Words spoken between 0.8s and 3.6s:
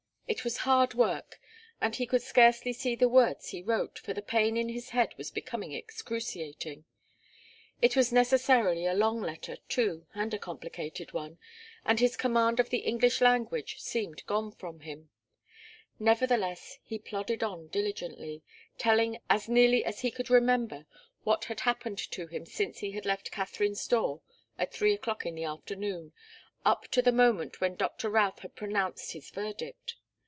work, and he could scarcely see the words